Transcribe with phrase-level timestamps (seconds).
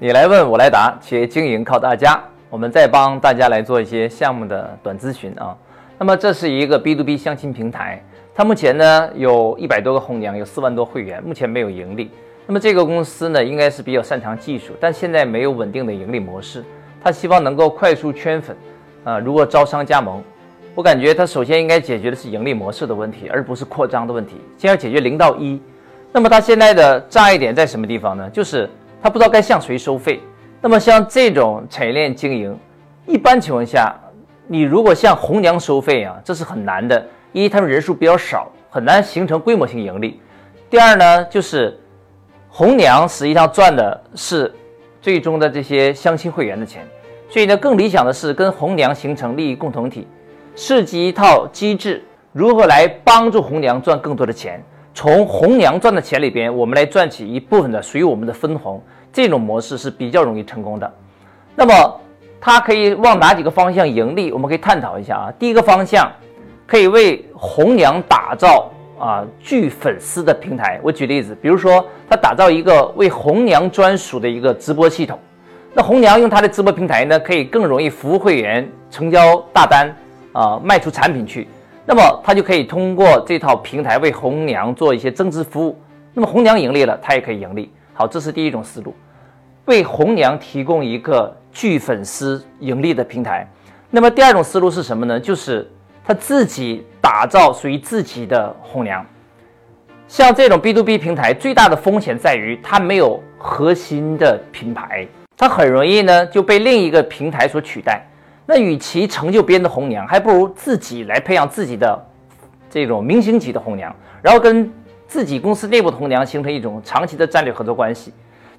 [0.00, 2.22] 你来问我来答，企业经营靠大家。
[2.48, 5.56] 我们再帮大家来做一些项目的短咨询啊。
[5.98, 8.00] 那么这是一个 B to B 相亲平台，
[8.32, 12.12] 它目前呢有一百多个红娘，有四万多会员，目前没有盈利。
[12.46, 16.64] 那么这个公司呢应该是比较擅长技术，但现在没有稳定的盈利模式。
[17.02, 18.56] 他希望能够快速圈粉
[19.02, 20.22] 啊，如果招商加盟，
[20.76, 24.36] 我感觉他首先应该解决的是盈利模式的问题，而不是扩张的问题。
[24.56, 25.60] 先要解决零到一。
[26.12, 28.30] 那么他现在的障碍点在什么地方呢？
[28.30, 28.70] 就是
[29.02, 30.20] 他不知道该向谁收费。
[30.60, 32.58] 那么像这种产业链经营，
[33.06, 33.94] 一般情况下。
[34.50, 37.06] 你如果向红娘收费啊，这是很难的。
[37.32, 40.18] 一，他们人数比较少，很难形成规模性盈利。
[40.70, 41.78] 第二呢，就是
[42.48, 44.50] 红娘实际上赚的是
[45.02, 46.82] 最终的这些相亲会员的钱。
[47.28, 50.08] 所以呢，更理想的是跟红娘形成利益共同体，
[50.56, 54.64] 设计一套机制，如何来帮助红娘赚更多的钱？
[54.98, 58.82] 从红娘赚的钱里边，我们来赚取一部分的属于我们的分红。
[59.12, 60.92] 这种模式是比较容易成功的。
[61.54, 62.00] 那么。
[62.40, 64.30] 它可以往哪几个方向盈利？
[64.30, 65.32] 我们可以探讨一下啊。
[65.40, 66.10] 第一个方向，
[66.68, 70.78] 可以为红娘打造啊聚粉丝的平台。
[70.80, 75.18] 我举例子，比如说，他打造一个为红娘专属的一个直播系统，
[75.74, 79.92] 那红娘用他的直播平台呢，可以更容易服务会员成交大单
[80.32, 81.48] 啊，卖出产品去。
[81.88, 85.74] 那么他就可以通过这套平台为红娘做一些增值服务。
[86.12, 87.72] 那么红娘盈利了，他也可以盈利。
[87.94, 88.94] 好，这是第一种思路，
[89.64, 91.34] 为红娘提供一个。
[91.50, 93.50] 聚粉丝盈利的平台，
[93.90, 95.18] 那么第二种思路是什么呢？
[95.18, 95.68] 就是
[96.04, 99.04] 他自己打造属于自己的红娘。
[100.06, 108.06] 像这种 B to B 平台，最大的风险在于它没有核心的品牌，它很容易呢就被另一个平台所取代。
[108.50, 112.02] 那与其成就别人的红娘，还不如自己来培养自己的
[112.70, 114.72] 这种明星级的红娘，然后跟
[115.06, 118.10] 自己公司内部的红娘形成一种长期的战略合作关系。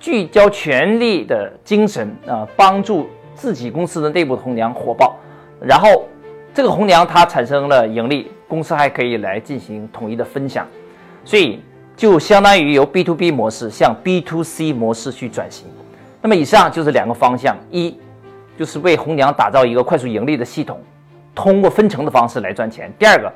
[0.00, 5.16] 聚焦全力的精神啊，帮助自己公司的内部红娘火爆，
[5.60, 6.04] 然后
[6.52, 10.66] 这个红娘它产生了盈利，公司还可以来进行统一的分享，
[11.24, 11.60] 所以
[11.96, 15.68] 就相当于由 B to B 模式向 B to C 模式去转型。
[16.20, 17.96] 那么以上就是两个方向：一
[18.56, 20.80] 就是为红娘打造一个快速盈利的系统，
[21.34, 23.32] 通过分成的方式来赚钱；第二个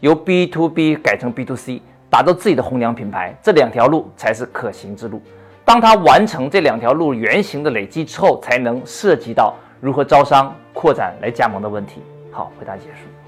[0.00, 3.36] 由 B to B 改成 B to C，打造自己的红娘品牌。
[3.42, 5.20] 这两条路才是可行之路。
[5.64, 12.02] 当他完成这两条路原型的累积之后，才能涉及到如何招商扩展来加盟的问题。
[12.30, 13.21] 好，回答结束。